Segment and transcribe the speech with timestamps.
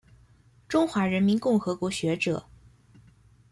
[0.67, 2.43] 中华人民共和国学者。